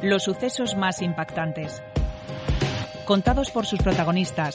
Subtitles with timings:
[0.00, 1.82] Los sucesos más impactantes.
[3.04, 4.54] Contados por sus protagonistas,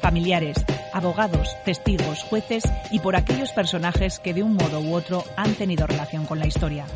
[0.00, 5.54] familiares, abogados, testigos, jueces y por aquellos personajes que de un modo u otro han
[5.54, 6.86] tenido relación con la historia.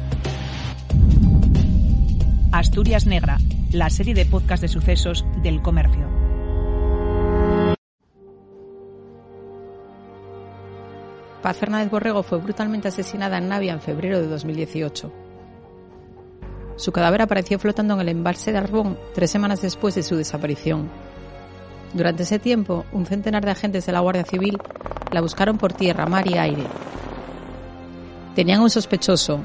[2.53, 3.39] Asturias Negra,
[3.73, 6.09] la serie de podcast de sucesos del comercio.
[11.43, 15.28] Paz Fernández Borrego fue brutalmente asesinada en Navia en febrero de 2018.
[16.79, 20.89] Su cadáver apareció flotando en el embalse de Arbón tres semanas después de su desaparición.
[21.93, 24.57] Durante ese tiempo, un centenar de agentes de la Guardia Civil
[25.11, 26.63] la buscaron por tierra, mar y aire.
[28.37, 29.41] Tenían un sospechoso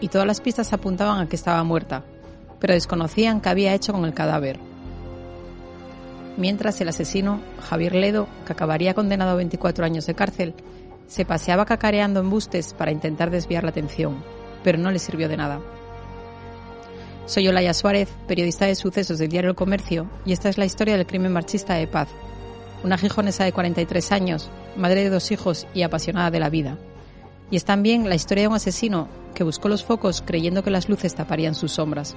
[0.00, 2.02] y todas las pistas apuntaban a que estaba muerta,
[2.58, 4.58] pero desconocían qué había hecho con el cadáver.
[6.36, 10.54] Mientras el asesino, Javier Ledo, que acabaría condenado a 24 años de cárcel,
[11.06, 14.24] se paseaba cacareando embustes para intentar desviar la atención,
[14.64, 15.60] pero no le sirvió de nada.
[17.26, 20.96] Soy Olaya Suárez, periodista de sucesos del diario El Comercio, y esta es la historia
[20.96, 22.08] del crimen marchista de Paz,
[22.84, 26.78] una gijonesa de 43 años, madre de dos hijos y apasionada de la vida.
[27.50, 30.88] Y es también la historia de un asesino que buscó los focos creyendo que las
[30.88, 32.16] luces taparían sus sombras.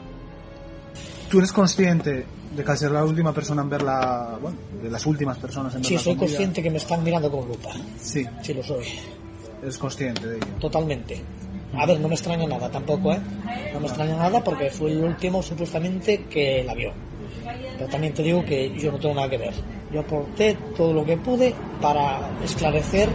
[1.30, 5.06] ¿Tú eres consciente de que al ser la última persona en verla, bueno, de las
[5.06, 7.70] últimas personas en verla Sí, soy consciente que me están mirando con lupa.
[8.00, 8.86] Sí, Sí, lo soy.
[9.62, 10.48] eres consciente de ello.
[10.60, 11.22] Totalmente.
[11.76, 13.20] A ver, no me extraña nada tampoco, ¿eh?
[13.74, 16.92] No me extraña nada porque fue el último supuestamente que la vio.
[17.78, 19.54] Pero también te digo que yo no tengo nada que ver.
[19.92, 23.10] Yo aporté todo lo que pude para esclarecer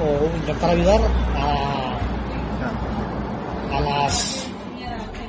[0.00, 1.00] o intentar ayudar
[1.36, 1.98] a,
[3.72, 4.48] a las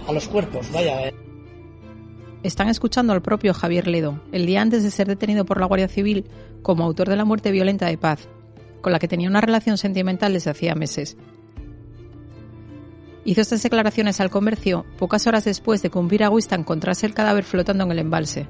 [0.08, 1.08] a los cuerpos, vaya.
[1.08, 1.14] eh.
[2.42, 5.88] Están escuchando al propio Javier Ledo, el día antes de ser detenido por la Guardia
[5.88, 6.26] Civil
[6.62, 8.28] como autor de la muerte violenta de Paz,
[8.82, 11.18] con la que tenía una relación sentimental desde hacía meses.
[13.30, 17.44] Hizo estas declaraciones al comercio pocas horas después de que un piragüista encontrase el cadáver
[17.44, 18.48] flotando en el embalse.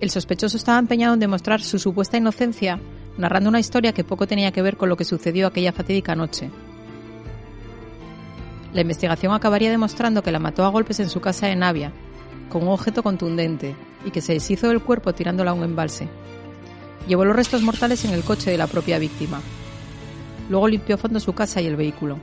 [0.00, 2.80] El sospechoso estaba empeñado en demostrar su supuesta inocencia,
[3.18, 6.50] narrando una historia que poco tenía que ver con lo que sucedió aquella fatídica noche.
[8.72, 11.92] La investigación acabaría demostrando que la mató a golpes en su casa de Navia,
[12.48, 16.08] con un objeto contundente, y que se deshizo del cuerpo tirándola a un embalse.
[17.06, 19.42] Llevó los restos mortales en el coche de la propia víctima.
[20.48, 22.18] Luego limpió a fondo su casa y el vehículo.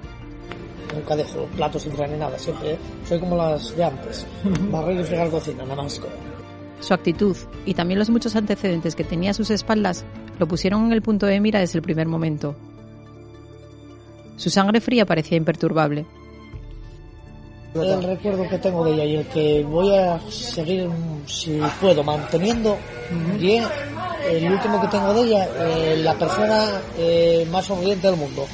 [0.95, 2.77] Nunca dejo platos sin fregar ni nada, siempre.
[3.07, 4.25] Soy como las de antes.
[4.71, 6.01] Barrer y fregar cocina, nada más.
[6.79, 7.35] Su actitud
[7.65, 10.05] y también los muchos antecedentes que tenía a sus espaldas
[10.39, 12.55] lo pusieron en el punto de mira desde el primer momento.
[14.37, 16.05] Su sangre fría parecía imperturbable.
[17.73, 22.03] El recuerdo que tengo de ella y el que voy a seguir, mm, si puedo,
[22.03, 22.77] manteniendo,
[23.41, 23.63] es
[24.29, 28.47] el último que tengo de ella, eh, la persona eh, más sonriente del mundo.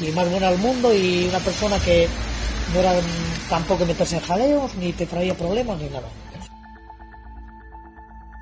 [0.00, 2.08] Y más buena del mundo y una persona que
[2.72, 2.92] no era
[3.48, 6.08] tampoco meterse en jaleos, ni te traía problemas, ni nada.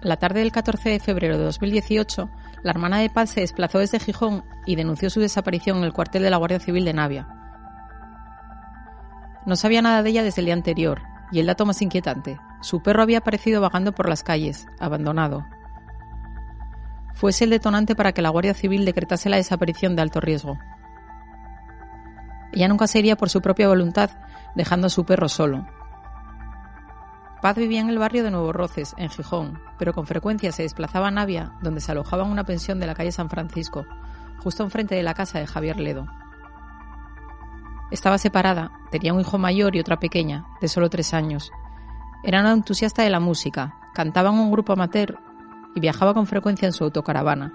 [0.02, 2.28] La tarde del 14 de febrero de 2018,
[2.62, 6.22] la hermana de Paz se desplazó desde Gijón y denunció su desaparición en el cuartel
[6.22, 7.28] de la Guardia Civil de Navia.
[9.46, 12.82] No sabía nada de ella desde el día anterior, y el dato más inquietante, su
[12.82, 15.46] perro había aparecido vagando por las calles, abandonado.
[17.14, 20.58] Fuese el detonante para que la Guardia Civil decretase la desaparición de alto riesgo.
[22.52, 24.10] Ella nunca se iría por su propia voluntad,
[24.54, 25.66] dejando a su perro solo.
[27.40, 31.08] Paz vivía en el barrio de Nuevo Roces, en Gijón, pero con frecuencia se desplazaba
[31.08, 33.84] a Navia, donde se alojaba en una pensión de la calle San Francisco,
[34.38, 36.06] justo enfrente de la casa de Javier Ledo.
[37.90, 41.50] Estaba separada, tenía un hijo mayor y otra pequeña, de solo tres años.
[42.22, 45.18] Era una entusiasta de la música, cantaba en un grupo amateur
[45.74, 47.52] y viajaba con frecuencia en su autocaravana.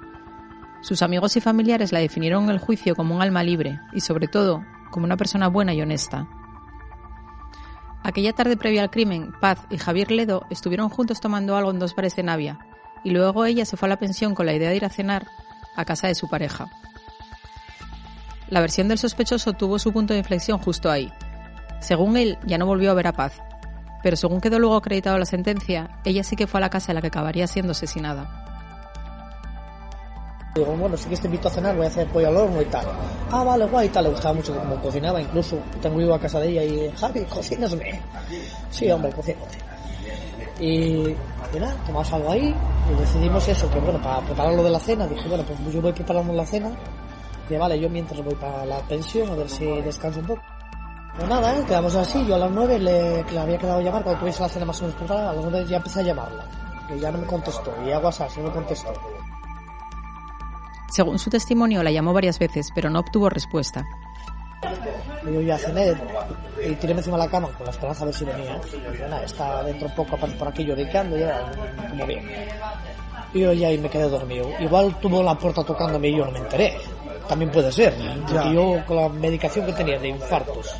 [0.81, 4.27] Sus amigos y familiares la definieron en el juicio como un alma libre y, sobre
[4.27, 6.27] todo, como una persona buena y honesta.
[8.03, 11.95] Aquella tarde previa al crimen, Paz y Javier Ledo estuvieron juntos tomando algo en dos
[11.95, 12.59] bares de Navia,
[13.03, 15.27] y luego ella se fue a la pensión con la idea de ir a cenar
[15.75, 16.69] a casa de su pareja.
[18.49, 21.11] La versión del sospechoso tuvo su punto de inflexión justo ahí.
[21.81, 23.41] Según él, ya no volvió a ver a Paz,
[24.03, 26.95] pero según quedó luego acreditado la sentencia, ella sí que fue a la casa en
[26.95, 28.46] la que acabaría siendo asesinada.
[30.57, 32.65] Digo, bueno, sí que te invito a cenar, voy a hacer pollo al horno y
[32.65, 32.85] tal.
[33.31, 34.05] Ah, vale, guay, y tal.
[34.05, 38.01] Le gustaba mucho como cocinaba, incluso tengo ido a casa de ella y, Javi, cocínasme.
[38.71, 39.57] Sí, hombre, cocínate.
[40.59, 41.15] Y,
[41.53, 42.55] y nada, tomamos algo ahí
[42.91, 45.81] y decidimos eso, que bueno, para preparar lo de la cena, dije, bueno, pues yo
[45.81, 46.71] voy preparando la cena.
[47.49, 50.41] Y vale, yo mientras voy para la pensión, a ver si descanso un poco.
[51.15, 51.63] Pues nada, ¿eh?
[51.67, 52.25] quedamos así.
[52.25, 54.83] Yo a las 9 le, le había quedado llamar cuando tuviese la cena más o
[54.83, 55.29] menos preparada.
[55.31, 56.45] A las 9 ya empecé a llamarla.
[56.87, 57.73] Que ya no me contestó.
[57.85, 58.93] Y a WhatsApp no me contestó.
[60.89, 63.85] Según su testimonio, la llamó varias veces, pero no obtuvo respuesta.
[65.27, 65.93] Y yo ya cené
[66.65, 68.59] y tiré encima de la cama con la esperanza de ver si venía.
[68.73, 71.51] Y nada, está dentro un poco por aquí lloricando, ya
[71.89, 72.25] como bien.
[73.33, 74.49] Y yo ya ahí me quedé dormido.
[74.59, 76.77] Igual tuvo la puerta tocándome y yo no me enteré.
[77.27, 77.93] También puede ser.
[78.25, 80.73] Porque yo con la medicación que tenía de infartos,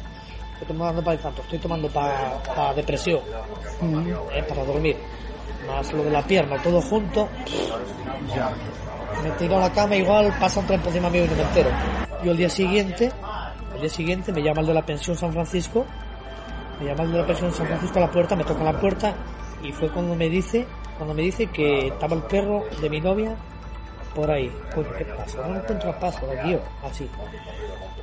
[0.54, 3.20] estoy tomando para infartos, estoy tomando para, para depresión,
[4.34, 4.98] eh, para dormir,
[5.68, 7.28] más lo de la pierna, todo junto,
[9.24, 11.44] me tiro a la cama igual pasa un tren por encima mío y no me
[11.44, 11.70] entero.
[12.24, 13.12] Yo el día siguiente,
[13.74, 15.86] el día siguiente me llama el de la pensión San Francisco,
[16.80, 19.16] me llama el de la pensión San Francisco a la puerta, me toca la puerta
[19.64, 20.66] y fue cuando me dice,
[20.98, 23.36] cuando me dice que estaba el perro de mi novia
[24.14, 24.52] por ahí.
[24.74, 25.48] Coño, ¿qué pasa?
[25.48, 27.10] No encuentro a aquí yo, así.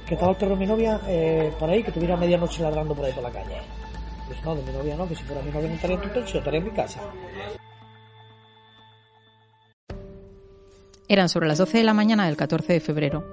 [0.06, 3.04] Que estaba el perro de mi novia eh, por ahí, que tuviera medianoche ladrando por
[3.04, 3.56] ahí por la calle.
[4.26, 6.08] Pues no, de mi novia no, que si fuera mi novia no estaría en tu
[6.08, 7.00] techo, estaría en mi casa.
[11.08, 13.24] Eran sobre las 12 de la mañana del 14 de febrero.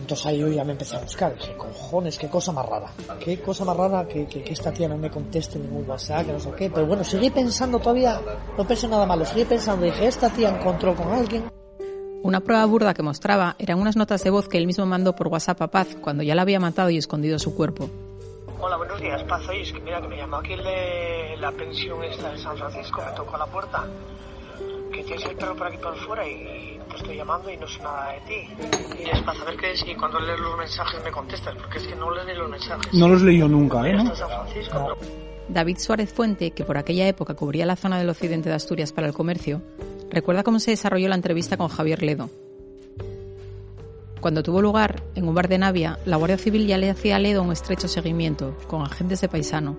[0.00, 1.34] Entonces ahí yo ya me empecé a buscar.
[1.34, 2.90] Dije, cojones, qué cosa más rara.
[3.18, 6.32] Qué cosa más rara que, que, que esta tía no me conteste ningún WhatsApp, que
[6.32, 6.70] no sé qué.
[6.70, 8.20] Pero bueno, seguí pensando todavía,
[8.56, 9.86] no pensé nada malo, seguí pensando.
[9.86, 11.50] Dije, esta tía encontró con alguien.
[12.22, 15.28] Una prueba burda que mostraba eran unas notas de voz que él mismo mandó por
[15.28, 17.90] WhatsApp a Paz cuando ya la había matado y escondido su cuerpo.
[18.60, 19.46] Hola, buenos días, Paz.
[19.48, 22.56] Oye, es que mira que me llamó aquí el de la pensión esta de San
[22.56, 23.86] Francisco, me tocó a la puerta.
[25.14, 27.80] Que tienes el perro por aquí por fuera y te estoy llamando y no sé
[27.82, 28.48] nada de ti.
[29.04, 31.94] Y es para saber que si cuando lees los mensajes me contestas, porque es que
[31.94, 32.92] no lees ni los mensajes.
[32.92, 33.92] No los leyó nunca, ¿eh?
[33.94, 34.14] ¿no?
[34.16, 38.48] San Francisco, pero- David Suárez Fuente, que por aquella época cubría la zona del occidente
[38.48, 39.62] de Asturias para el comercio,
[40.10, 42.28] recuerda cómo se desarrolló la entrevista con Javier Ledo.
[44.20, 47.18] Cuando tuvo lugar en un bar de Navia, la Guardia Civil ya le hacía a
[47.18, 49.76] Ledo un estrecho seguimiento, con agentes de paisano.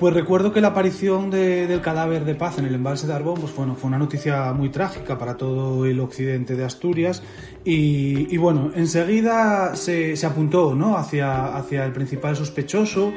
[0.00, 3.38] Pues recuerdo que la aparición de- del cadáver de Paz en el embalse de Arbón
[3.38, 7.22] pues bueno, fue una noticia muy trágica para todo el occidente de Asturias
[7.66, 10.96] y, bueno, enseguida se, apuntó ¿no?
[10.96, 13.12] hacia, hacia el principal sospechoso.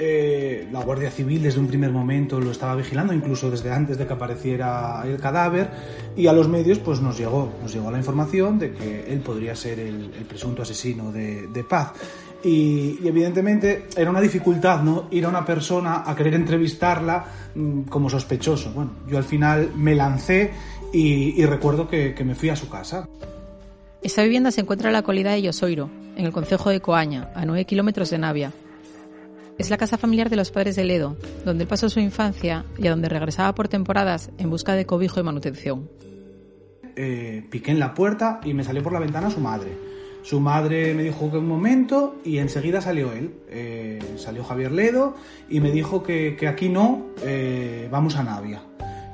[0.00, 4.06] Eh, la Guardia Civil desde un primer momento lo estaba vigilando, incluso desde antes de
[4.06, 5.70] que apareciera el cadáver,
[6.16, 9.54] y a los medios pues nos llegó, nos llegó la información de que él podría
[9.54, 11.92] ser el, presunto asesino de Paz.
[12.42, 15.08] Y, y evidentemente era una dificultad, ¿no?
[15.10, 17.24] Ir a una persona a querer entrevistarla
[17.54, 18.72] mm, como sospechoso.
[18.72, 20.52] Bueno, yo al final me lancé
[20.92, 23.08] y, y recuerdo que, que me fui a su casa.
[24.02, 27.44] Esta vivienda se encuentra en la localidad de Llosoiro, en el concejo de Coaña, a
[27.44, 28.52] 9 kilómetros de Navia.
[29.58, 32.86] Es la casa familiar de los padres de Ledo, donde él pasó su infancia y
[32.86, 35.88] a donde regresaba por temporadas en busca de cobijo y manutención.
[36.94, 39.95] Eh, piqué en la puerta y me salió por la ventana su madre.
[40.26, 43.32] Su madre me dijo que un momento y enseguida salió él.
[43.48, 45.14] Eh, salió Javier Ledo
[45.48, 48.60] y me dijo que, que aquí no, eh, vamos a Navia.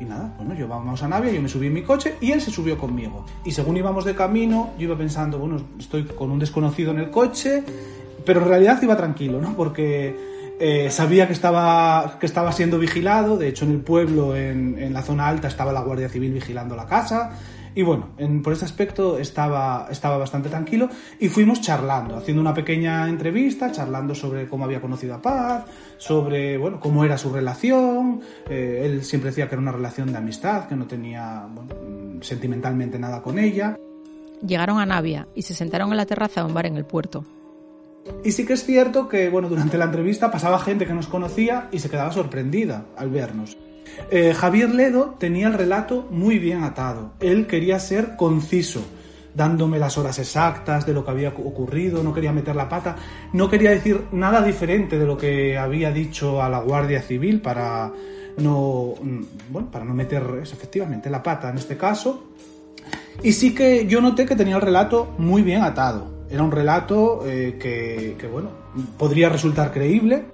[0.00, 2.40] Y nada, bueno, yo vamos a Navia, yo me subí en mi coche y él
[2.40, 3.26] se subió conmigo.
[3.44, 7.10] Y según íbamos de camino, yo iba pensando, bueno, estoy con un desconocido en el
[7.10, 7.62] coche,
[8.24, 9.54] pero en realidad iba tranquilo, ¿no?
[9.54, 10.16] Porque
[10.58, 14.94] eh, sabía que estaba, que estaba siendo vigilado, de hecho en el pueblo, en, en
[14.94, 17.38] la zona alta, estaba la Guardia Civil vigilando la casa.
[17.74, 20.88] Y bueno, en- por ese aspecto estaba, estaba bastante tranquilo
[21.18, 25.64] y fuimos charlando, haciendo una pequeña entrevista, charlando sobre cómo había conocido a Paz,
[25.96, 28.20] sobre bueno, cómo era su relación.
[28.48, 32.22] Eh, él siempre decía que era una relación de amistad, que no tenía bueno, mm,
[32.22, 33.76] sentimentalmente nada con ella.
[34.46, 37.24] Llegaron a Navia y se sentaron en la terraza de un bar en el puerto.
[38.24, 41.68] Y sí que es cierto que, bueno, durante la entrevista pasaba gente que nos conocía
[41.70, 43.56] y se quedaba sorprendida al vernos.
[44.10, 47.12] Eh, Javier Ledo tenía el relato muy bien atado.
[47.20, 48.84] Él quería ser conciso,
[49.34, 52.96] dándome las horas exactas de lo que había ocurrido, no quería meter la pata,
[53.32, 57.90] no quería decir nada diferente de lo que había dicho a la Guardia Civil para
[58.38, 62.28] no, mm, bueno, para no meter efectivamente la pata en este caso.
[63.22, 66.26] Y sí que yo noté que tenía el relato muy bien atado.
[66.30, 68.50] Era un relato eh, que, que, bueno,
[68.98, 70.24] podría resultar creíble.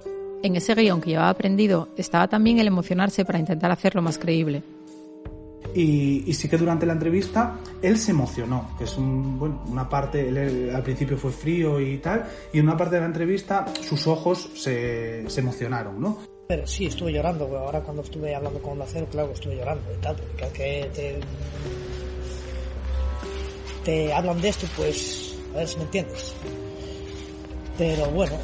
[0.41, 4.63] En ese guion que llevaba aprendido estaba también el emocionarse para intentar hacerlo más creíble.
[5.75, 9.87] Y, y sí que durante la entrevista él se emocionó, que es un, bueno, una
[9.87, 13.07] parte, él, él al principio fue frío y tal, y en una parte de la
[13.07, 16.17] entrevista sus ojos se, se emocionaron, ¿no?
[16.47, 17.61] Pero sí, estuve llorando, güey.
[17.61, 21.19] Ahora cuando estuve hablando con Lacero, claro, estuve llorando y tal, porque cada que te,
[23.83, 26.33] te hablan de esto, pues, a ver si me entiendes.
[27.77, 28.35] Pero bueno,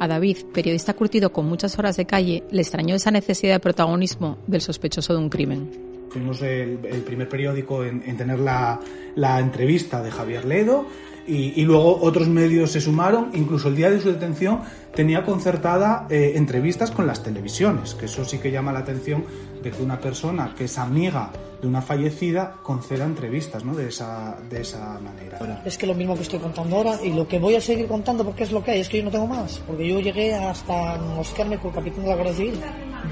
[0.00, 4.38] A David, periodista curtido con muchas horas de calle, le extrañó esa necesidad de protagonismo
[4.46, 5.70] del sospechoso de un crimen.
[6.10, 8.80] Fuimos el, primer periódico en, en tener la,
[9.16, 10.86] la entrevista de Javier Ledo
[11.28, 13.30] y, y luego otros medios se sumaron.
[13.34, 14.60] Incluso el día de su detención
[14.94, 19.24] tenía concertada eh, entrevistas con las televisiones, que eso sí que llama la atención
[19.62, 21.30] de que una persona que es amiga
[21.60, 23.74] de una fallecida conceda entrevistas, ¿no?
[23.74, 25.62] De esa, de esa manera.
[25.64, 28.24] Es que lo mismo que estoy contando ahora y lo que voy a seguir contando
[28.24, 29.58] porque es lo que hay, es que yo no tengo más.
[29.66, 32.60] Porque yo llegué hasta mosquearme con el capitán de la Guardia Civil.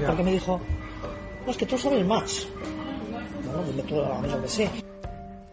[0.05, 0.59] Porque me dijo,
[1.45, 2.47] no, es que tú sabes más.
[3.45, 4.69] Bueno, pues tú lo que sé.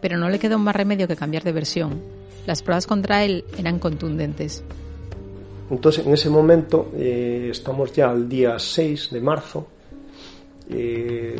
[0.01, 2.14] Pero no le quedó más remedio que cambiar de versión.
[2.45, 4.63] Las pruebas contra él eran contundentes.
[5.69, 9.67] Entonces, en ese momento, eh, estamos ya al día 6 de marzo,
[10.69, 11.39] eh,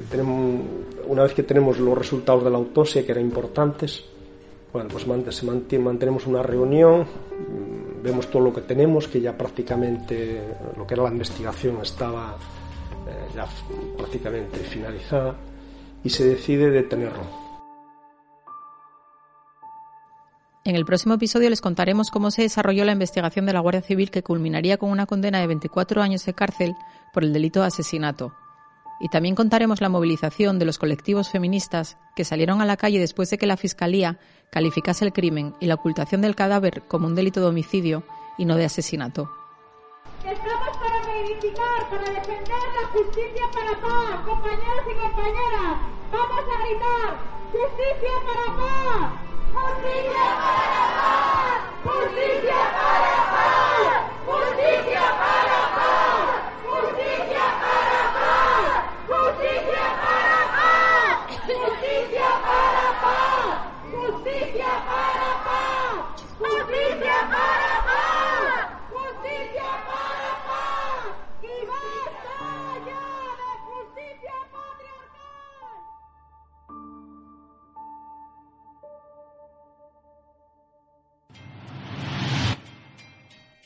[1.07, 4.03] una vez que tenemos los resultados de la autopsia, que eran importantes,
[4.73, 10.41] bueno, pues mantenemos una reunión, mm, vemos todo lo que tenemos, que ya prácticamente
[10.75, 12.35] lo que era la investigación estaba
[13.07, 13.47] eh, ya
[13.95, 15.35] prácticamente finalizada,
[16.03, 17.44] y se decide detenerlo.
[20.67, 24.09] En el próximo episodio les contaremos cómo se desarrolló la investigación de la Guardia Civil
[24.09, 26.73] que culminaría con una condena de 24 años de cárcel
[27.13, 28.33] por el delito de asesinato.
[28.99, 33.29] Y también contaremos la movilización de los colectivos feministas que salieron a la calle después
[33.29, 34.17] de que la Fiscalía
[34.49, 38.03] calificase el crimen y la ocultación del cadáver como un delito de homicidio
[38.39, 39.29] y no de asesinato.
[40.25, 45.77] Estamos para reivindicar, para defender la justicia para paz, compañeros y compañeras.
[46.11, 47.19] Vamos a gritar,
[47.51, 49.34] justicia para paz.
[49.55, 50.45] 不行，姐妹，
[51.81, 53.04] 不行，姐妹。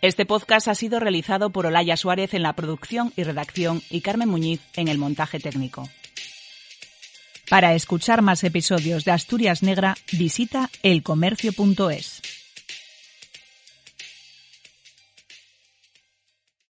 [0.01, 4.29] Este podcast ha sido realizado por Olaya Suárez en la producción y redacción y Carmen
[4.29, 5.89] Muñiz en el montaje técnico.
[7.50, 12.22] Para escuchar más episodios de Asturias Negra, visita elcomercio.es.